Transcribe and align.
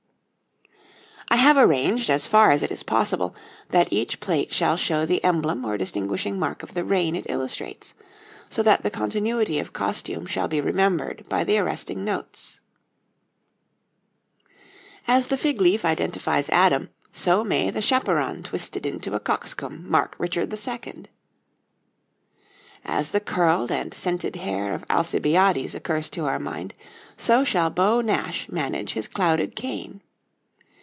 I 1.33 1.37
have 1.37 1.55
arranged, 1.55 2.09
as 2.09 2.27
far 2.27 2.51
as 2.51 2.61
it 2.61 2.71
is 2.73 2.83
possible, 2.83 3.33
that 3.69 3.91
each 3.93 4.19
plate 4.19 4.51
shall 4.53 4.75
show 4.75 5.05
the 5.05 5.23
emblem 5.23 5.63
or 5.63 5.77
distinguishing 5.77 6.37
mark 6.37 6.61
of 6.61 6.73
the 6.73 6.83
reign 6.83 7.15
it 7.15 7.25
illustrates, 7.29 7.93
so 8.49 8.61
that 8.63 8.83
the 8.83 8.91
continuity 8.91 9.57
of 9.57 9.71
costume 9.71 10.25
shall 10.25 10.49
be 10.49 10.59
remembered 10.59 11.23
by 11.29 11.45
the 11.45 11.57
arresting 11.57 12.03
notes. 12.03 12.59
As 15.07 15.27
the 15.27 15.37
fig 15.37 15.61
leaf 15.61 15.85
identifies 15.85 16.49
Adam, 16.49 16.89
so 17.13 17.45
may 17.45 17.69
the 17.71 17.81
chaperon 17.81 18.43
twisted 18.43 18.85
into 18.85 19.15
a 19.15 19.19
cockscomb 19.19 19.89
mark 19.89 20.17
Richard 20.19 20.53
II. 20.53 21.05
As 22.83 23.11
the 23.11 23.21
curled 23.21 23.71
and 23.71 23.93
scented 23.93 24.35
hair 24.35 24.73
of 24.73 24.83
Alcibiades 24.89 25.75
occurs 25.75 26.09
to 26.09 26.25
our 26.25 26.39
mind, 26.39 26.73
so 27.15 27.45
shall 27.45 27.69
Beau 27.69 28.01
Nash 28.01 28.49
manage 28.49 28.93
his 28.93 29.07
clouded 29.07 29.55
cane. 29.55 30.01